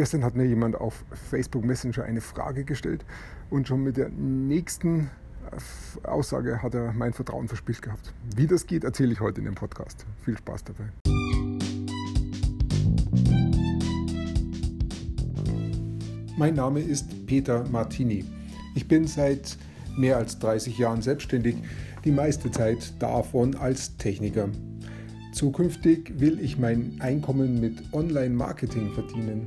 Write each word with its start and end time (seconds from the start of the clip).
Gestern 0.00 0.24
hat 0.24 0.34
mir 0.34 0.46
jemand 0.46 0.76
auf 0.76 1.04
Facebook 1.28 1.62
Messenger 1.62 2.04
eine 2.04 2.22
Frage 2.22 2.64
gestellt 2.64 3.04
und 3.50 3.68
schon 3.68 3.82
mit 3.82 3.98
der 3.98 4.08
nächsten 4.08 5.10
Aussage 6.04 6.62
hat 6.62 6.74
er 6.74 6.94
mein 6.94 7.12
Vertrauen 7.12 7.48
verspielt 7.48 7.82
gehabt. 7.82 8.14
Wie 8.34 8.46
das 8.46 8.66
geht, 8.66 8.82
erzähle 8.82 9.12
ich 9.12 9.20
heute 9.20 9.40
in 9.40 9.44
dem 9.44 9.56
Podcast. 9.56 10.06
Viel 10.24 10.38
Spaß 10.38 10.64
dabei. 10.64 10.84
Mein 16.38 16.54
Name 16.54 16.80
ist 16.80 17.26
Peter 17.26 17.68
Martini. 17.68 18.24
Ich 18.74 18.88
bin 18.88 19.06
seit 19.06 19.58
mehr 19.98 20.16
als 20.16 20.38
30 20.38 20.78
Jahren 20.78 21.02
selbstständig, 21.02 21.56
die 22.06 22.12
meiste 22.12 22.50
Zeit 22.50 22.94
davon 23.02 23.54
als 23.54 23.98
Techniker. 23.98 24.48
Zukünftig 25.34 26.18
will 26.18 26.40
ich 26.40 26.58
mein 26.58 26.96
Einkommen 27.00 27.60
mit 27.60 27.92
Online-Marketing 27.92 28.94
verdienen. 28.94 29.46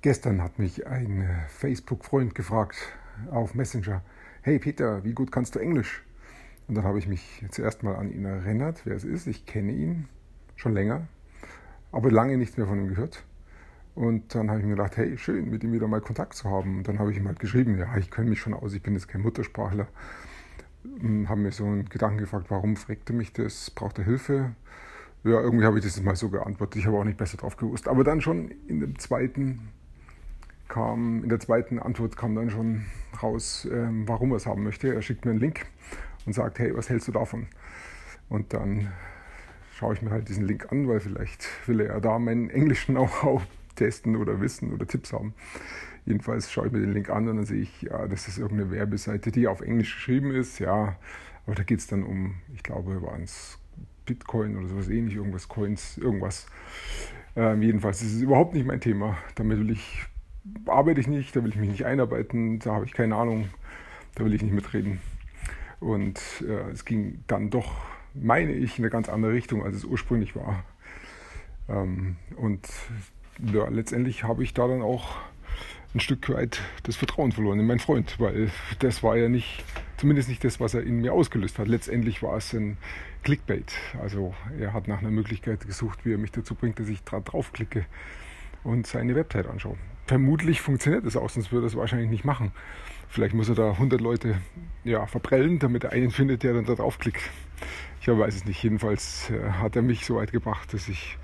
Gestern 0.00 0.40
hat 0.44 0.60
mich 0.60 0.86
ein 0.86 1.28
Facebook-Freund 1.48 2.32
gefragt 2.36 2.76
auf 3.32 3.56
Messenger, 3.56 4.00
hey 4.42 4.60
Peter, 4.60 5.02
wie 5.02 5.12
gut 5.12 5.32
kannst 5.32 5.56
du 5.56 5.58
Englisch? 5.58 6.04
Und 6.68 6.76
dann 6.76 6.84
habe 6.84 7.00
ich 7.00 7.08
mich 7.08 7.44
zuerst 7.50 7.82
mal 7.82 7.96
an 7.96 8.12
ihn 8.12 8.24
erinnert, 8.24 8.82
wer 8.84 8.94
es 8.94 9.02
ist. 9.02 9.26
Ich 9.26 9.44
kenne 9.44 9.72
ihn 9.72 10.08
schon 10.54 10.72
länger, 10.72 11.08
aber 11.90 12.12
lange 12.12 12.36
nichts 12.36 12.56
mehr 12.56 12.68
von 12.68 12.78
ihm 12.78 12.86
gehört. 12.86 13.24
Und 13.96 14.36
dann 14.36 14.50
habe 14.50 14.60
ich 14.60 14.66
mir 14.66 14.76
gedacht, 14.76 14.96
hey, 14.96 15.18
schön, 15.18 15.50
mit 15.50 15.64
ihm 15.64 15.72
wieder 15.72 15.88
mal 15.88 16.00
Kontakt 16.00 16.34
zu 16.34 16.48
haben. 16.48 16.78
Und 16.78 16.86
dann 16.86 17.00
habe 17.00 17.10
ich 17.10 17.18
ihm 17.18 17.26
halt 17.26 17.40
geschrieben, 17.40 17.76
ja, 17.76 17.96
ich 17.96 18.08
kenne 18.12 18.30
mich 18.30 18.40
schon 18.40 18.54
aus, 18.54 18.74
ich 18.74 18.82
bin 18.84 18.94
jetzt 18.94 19.08
kein 19.08 19.22
Muttersprachler. 19.22 19.88
Und 20.84 21.28
habe 21.28 21.40
mir 21.40 21.50
so 21.50 21.64
einen 21.64 21.88
Gedanken 21.88 22.18
gefragt, 22.18 22.46
warum 22.50 22.76
fragt 22.76 23.10
er 23.10 23.16
mich 23.16 23.32
das? 23.32 23.72
Braucht 23.72 23.98
er 23.98 24.04
Hilfe? 24.04 24.52
Ja, 25.24 25.40
irgendwie 25.40 25.64
habe 25.64 25.76
ich 25.80 25.84
das 25.84 26.00
mal 26.00 26.14
so 26.14 26.28
geantwortet. 26.28 26.76
Ich 26.76 26.86
habe 26.86 26.96
auch 26.96 27.04
nicht 27.04 27.18
besser 27.18 27.36
drauf 27.36 27.56
gewusst. 27.56 27.88
Aber 27.88 28.04
dann 28.04 28.20
schon 28.20 28.52
in 28.68 28.78
dem 28.78 28.96
zweiten 29.00 29.72
kam, 30.68 31.22
in 31.22 31.28
der 31.28 31.40
zweiten 31.40 31.78
Antwort 31.78 32.16
kam 32.16 32.34
dann 32.34 32.50
schon 32.50 32.84
raus, 33.22 33.66
ähm, 33.70 34.06
warum 34.06 34.32
er 34.32 34.36
es 34.36 34.46
haben 34.46 34.62
möchte. 34.62 34.94
Er 34.94 35.02
schickt 35.02 35.24
mir 35.24 35.32
einen 35.32 35.40
Link 35.40 35.66
und 36.26 36.34
sagt, 36.34 36.58
hey, 36.58 36.76
was 36.76 36.88
hältst 36.88 37.08
du 37.08 37.12
davon? 37.12 37.46
Und 38.28 38.52
dann 38.52 38.92
schaue 39.74 39.94
ich 39.94 40.02
mir 40.02 40.10
halt 40.10 40.28
diesen 40.28 40.44
Link 40.44 40.70
an, 40.70 40.88
weil 40.88 41.00
vielleicht 41.00 41.46
will 41.66 41.80
er 41.80 42.00
da 42.00 42.18
meinen 42.18 42.50
englischen 42.50 42.94
Know-how 42.94 43.42
testen 43.76 44.16
oder 44.16 44.40
wissen 44.40 44.72
oder 44.72 44.86
Tipps 44.86 45.12
haben. 45.12 45.34
Jedenfalls 46.04 46.50
schaue 46.50 46.66
ich 46.66 46.72
mir 46.72 46.80
den 46.80 46.92
Link 46.92 47.10
an 47.10 47.28
und 47.28 47.36
dann 47.36 47.44
sehe 47.44 47.60
ich, 47.60 47.82
ja, 47.82 48.06
das 48.08 48.28
ist 48.28 48.38
irgendeine 48.38 48.70
Werbeseite, 48.70 49.30
die 49.30 49.46
auf 49.46 49.60
Englisch 49.60 49.94
geschrieben 49.94 50.34
ist. 50.34 50.58
Ja, 50.58 50.96
aber 51.46 51.54
da 51.54 51.62
geht 51.62 51.78
es 51.78 51.86
dann 51.86 52.02
um, 52.02 52.36
ich 52.54 52.62
glaube, 52.62 53.02
waren 53.02 53.22
es 53.22 53.58
Bitcoin 54.04 54.56
oder 54.56 54.68
sowas 54.68 54.88
ähnlich, 54.88 55.14
irgendwas 55.14 55.48
Coins, 55.48 55.98
irgendwas. 55.98 56.46
Ähm, 57.36 57.62
jedenfalls 57.62 58.02
ist 58.02 58.14
es 58.14 58.22
überhaupt 58.22 58.54
nicht 58.54 58.66
mein 58.66 58.80
Thema. 58.80 59.16
Damit 59.34 59.58
will 59.58 59.70
ich, 59.70 60.06
arbeite 60.66 61.00
ich 61.00 61.06
nicht, 61.06 61.34
da 61.34 61.42
will 61.42 61.50
ich 61.50 61.56
mich 61.56 61.70
nicht 61.70 61.86
einarbeiten, 61.86 62.58
da 62.58 62.74
habe 62.74 62.84
ich 62.84 62.92
keine 62.92 63.16
Ahnung, 63.16 63.48
da 64.14 64.24
will 64.24 64.34
ich 64.34 64.42
nicht 64.42 64.54
mitreden. 64.54 65.00
Und 65.80 66.20
äh, 66.46 66.70
es 66.70 66.84
ging 66.84 67.22
dann 67.26 67.50
doch, 67.50 67.72
meine 68.14 68.52
ich, 68.52 68.78
in 68.78 68.84
eine 68.84 68.90
ganz 68.90 69.08
andere 69.08 69.32
Richtung, 69.32 69.64
als 69.64 69.76
es 69.76 69.84
ursprünglich 69.84 70.34
war. 70.34 70.64
Ähm, 71.68 72.16
und 72.36 72.68
ja, 73.52 73.68
letztendlich 73.68 74.24
habe 74.24 74.42
ich 74.42 74.54
da 74.54 74.66
dann 74.66 74.82
auch 74.82 75.16
ein 75.94 76.00
Stück 76.00 76.28
weit 76.30 76.60
das 76.82 76.96
Vertrauen 76.96 77.32
verloren 77.32 77.60
in 77.60 77.66
meinen 77.66 77.78
Freund, 77.78 78.18
weil 78.18 78.50
das 78.80 79.02
war 79.02 79.16
ja 79.16 79.28
nicht, 79.28 79.64
zumindest 79.96 80.28
nicht 80.28 80.44
das, 80.44 80.60
was 80.60 80.74
er 80.74 80.82
in 80.82 81.00
mir 81.00 81.12
ausgelöst 81.12 81.58
hat. 81.58 81.68
Letztendlich 81.68 82.22
war 82.22 82.36
es 82.36 82.52
ein 82.52 82.76
Clickbait. 83.22 83.72
Also 84.00 84.34
er 84.58 84.72
hat 84.72 84.88
nach 84.88 84.98
einer 84.98 85.10
Möglichkeit 85.10 85.66
gesucht, 85.66 86.04
wie 86.04 86.12
er 86.12 86.18
mich 86.18 86.32
dazu 86.32 86.54
bringt, 86.54 86.78
dass 86.78 86.88
ich 86.88 87.02
da 87.04 87.20
draufklicke 87.20 87.86
und 88.64 88.86
seine 88.86 89.14
Website 89.14 89.46
anschaue. 89.46 89.76
Vermutlich 90.08 90.62
funktioniert 90.62 91.04
das 91.04 91.16
auch, 91.16 91.28
sonst 91.28 91.52
würde 91.52 91.66
er 91.66 91.68
es 91.68 91.76
wahrscheinlich 91.76 92.08
nicht 92.08 92.24
machen. 92.24 92.50
Vielleicht 93.10 93.34
muss 93.34 93.50
er 93.50 93.54
da 93.54 93.72
100 93.72 94.00
Leute 94.00 94.38
ja, 94.82 95.06
verprellen, 95.06 95.58
damit 95.58 95.84
er 95.84 95.92
einen 95.92 96.10
findet, 96.10 96.42
der 96.42 96.54
dann 96.54 96.64
da 96.64 96.74
draufklickt. 96.74 97.20
Ich 98.00 98.08
weiß 98.08 98.34
es 98.34 98.46
nicht. 98.46 98.62
Jedenfalls 98.62 99.28
äh, 99.28 99.50
hat 99.50 99.76
er 99.76 99.82
mich 99.82 100.06
so 100.06 100.16
weit 100.16 100.32
gebracht, 100.32 100.72
dass 100.72 100.88
ich 100.88 101.18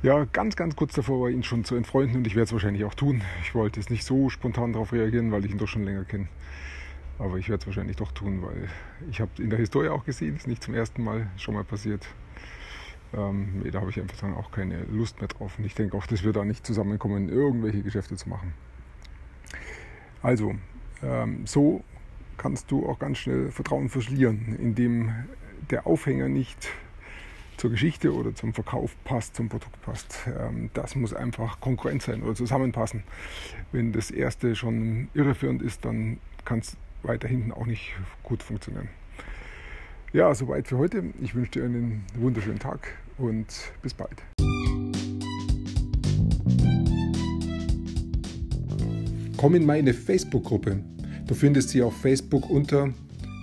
ja, 0.00 0.26
ganz, 0.32 0.54
ganz 0.54 0.76
kurz 0.76 0.94
davor 0.94 1.22
war, 1.22 1.28
ihn 1.28 1.42
schon 1.42 1.64
zu 1.64 1.74
entfreunden 1.74 2.18
und 2.18 2.26
ich 2.28 2.36
werde 2.36 2.44
es 2.44 2.52
wahrscheinlich 2.52 2.84
auch 2.84 2.94
tun. 2.94 3.22
Ich 3.42 3.56
wollte 3.56 3.80
jetzt 3.80 3.90
nicht 3.90 4.04
so 4.04 4.30
spontan 4.30 4.72
darauf 4.72 4.92
reagieren, 4.92 5.32
weil 5.32 5.44
ich 5.44 5.50
ihn 5.50 5.58
doch 5.58 5.66
schon 5.66 5.82
länger 5.82 6.04
kenne. 6.04 6.28
Aber 7.18 7.36
ich 7.38 7.48
werde 7.48 7.62
es 7.62 7.66
wahrscheinlich 7.66 7.96
doch 7.96 8.12
tun, 8.12 8.42
weil 8.42 8.68
ich 9.10 9.20
habe 9.20 9.32
in 9.38 9.50
der 9.50 9.58
Historie 9.58 9.88
auch 9.88 10.04
gesehen, 10.04 10.36
ist 10.36 10.46
nicht 10.46 10.62
zum 10.62 10.74
ersten 10.74 11.02
Mal 11.02 11.26
schon 11.36 11.54
mal 11.54 11.64
passiert. 11.64 12.06
Ähm, 13.14 13.62
da 13.70 13.80
habe 13.80 13.90
ich 13.90 14.00
einfach 14.00 14.18
dann 14.18 14.34
auch 14.34 14.50
keine 14.50 14.84
Lust 14.84 15.20
mehr 15.20 15.28
drauf. 15.28 15.58
Und 15.58 15.64
ich 15.64 15.74
denke 15.74 15.96
auch, 15.96 16.06
dass 16.06 16.24
wir 16.24 16.32
da 16.32 16.44
nicht 16.44 16.66
zusammenkommen, 16.66 17.28
irgendwelche 17.28 17.82
Geschäfte 17.82 18.16
zu 18.16 18.28
machen. 18.28 18.52
Also, 20.22 20.54
ähm, 21.02 21.46
so 21.46 21.82
kannst 22.36 22.70
du 22.70 22.88
auch 22.88 22.98
ganz 22.98 23.18
schnell 23.18 23.50
Vertrauen 23.50 23.88
verlieren, 23.88 24.56
indem 24.58 25.12
der 25.70 25.86
Aufhänger 25.86 26.28
nicht 26.28 26.68
zur 27.56 27.70
Geschichte 27.70 28.14
oder 28.14 28.34
zum 28.34 28.54
Verkauf 28.54 28.94
passt, 29.04 29.34
zum 29.34 29.48
Produkt 29.48 29.82
passt. 29.82 30.26
Ähm, 30.26 30.70
das 30.74 30.94
muss 30.94 31.12
einfach 31.12 31.60
konkurrent 31.60 32.02
sein 32.02 32.22
oder 32.22 32.34
zusammenpassen. 32.34 33.02
Wenn 33.72 33.92
das 33.92 34.10
erste 34.10 34.54
schon 34.54 35.08
irreführend 35.14 35.62
ist, 35.62 35.84
dann 35.84 36.18
kann 36.44 36.60
es 36.60 36.76
weiter 37.02 37.28
hinten 37.28 37.52
auch 37.52 37.66
nicht 37.66 37.94
gut 38.22 38.42
funktionieren. 38.42 38.88
Ja, 40.14 40.34
soweit 40.34 40.66
für 40.66 40.78
heute. 40.78 41.04
Ich 41.20 41.34
wünsche 41.34 41.50
dir 41.50 41.64
einen 41.64 42.02
wunderschönen 42.18 42.58
Tag 42.58 42.88
und 43.18 43.46
bis 43.82 43.92
bald. 43.92 44.22
Komm 49.36 49.54
in 49.54 49.66
meine 49.66 49.92
Facebook-Gruppe. 49.92 50.82
Du 51.26 51.34
findest 51.34 51.68
sie 51.68 51.82
auf 51.82 51.94
Facebook 52.00 52.48
unter 52.48 52.88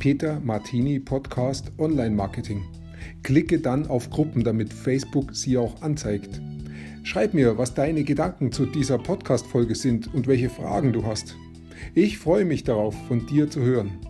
Peter 0.00 0.38
Martini 0.40 1.00
Podcast 1.00 1.72
Online 1.78 2.14
Marketing. 2.14 2.62
Klicke 3.22 3.58
dann 3.58 3.86
auf 3.86 4.10
Gruppen, 4.10 4.44
damit 4.44 4.70
Facebook 4.70 5.34
sie 5.34 5.56
auch 5.56 5.80
anzeigt. 5.80 6.42
Schreib 7.04 7.32
mir, 7.32 7.56
was 7.56 7.72
deine 7.72 8.04
Gedanken 8.04 8.52
zu 8.52 8.66
dieser 8.66 8.98
Podcast-Folge 8.98 9.74
sind 9.74 10.12
und 10.12 10.26
welche 10.26 10.50
Fragen 10.50 10.92
du 10.92 11.06
hast. 11.06 11.36
Ich 11.94 12.18
freue 12.18 12.44
mich 12.44 12.64
darauf, 12.64 12.94
von 13.08 13.26
dir 13.26 13.48
zu 13.48 13.62
hören. 13.62 14.09